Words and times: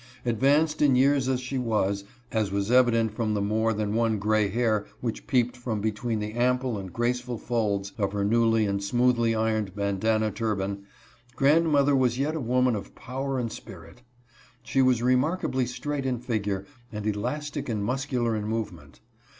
Advanced 0.25 0.81
in 0.81 0.95
years 0.95 1.29
as 1.29 1.39
she 1.39 1.59
was, 1.59 2.05
as 2.31 2.51
was 2.51 2.71
evident 2.71 3.11
from 3.13 3.35
the 3.35 3.39
more 3.41 3.71
than 3.71 3.93
one 3.93 4.17
gray 4.17 4.49
hair 4.49 4.87
which 4.99 5.27
peeped 5.27 5.55
from 5.55 5.79
between 5.79 6.17
the 6.17 6.33
ample 6.33 6.75
and 6.79 6.91
graceful 6.91 7.37
folds 7.37 7.93
of 7.99 8.11
her 8.11 8.25
newly 8.25 8.65
and 8.65 8.83
smoothly 8.83 9.35
ironed 9.35 9.75
bandana 9.75 10.31
turban, 10.31 10.85
grandmother 11.35 11.95
was 11.95 12.17
yet 12.17 12.35
a 12.35 12.41
woman 12.41 12.75
of 12.75 12.95
power 12.95 13.37
and 13.37 13.51
spirit. 13.51 14.01
She 14.63 14.81
was 14.81 15.03
remark 15.03 15.43
ably 15.43 15.67
straight 15.67 16.07
in 16.07 16.17
figure, 16.17 16.65
and 16.91 17.05
elastic 17.05 17.69
and 17.69 17.85
muscular 17.85 18.35
in 18.35 18.45
move 18.47 18.73
ment. 18.73 19.01